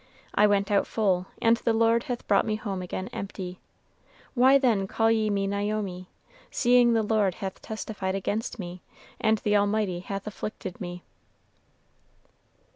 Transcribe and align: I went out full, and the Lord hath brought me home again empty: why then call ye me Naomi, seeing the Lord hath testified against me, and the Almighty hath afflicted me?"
I 0.33 0.47
went 0.47 0.71
out 0.71 0.87
full, 0.87 1.27
and 1.43 1.57
the 1.57 1.73
Lord 1.73 2.05
hath 2.05 2.27
brought 2.27 2.43
me 2.47 2.55
home 2.55 2.81
again 2.81 3.07
empty: 3.13 3.59
why 4.33 4.57
then 4.57 4.87
call 4.87 5.11
ye 5.11 5.29
me 5.29 5.45
Naomi, 5.45 6.09
seeing 6.49 6.93
the 6.93 7.03
Lord 7.03 7.35
hath 7.35 7.61
testified 7.61 8.15
against 8.15 8.57
me, 8.57 8.81
and 9.19 9.37
the 9.37 9.55
Almighty 9.55 9.99
hath 9.99 10.25
afflicted 10.25 10.81
me?" 10.81 11.03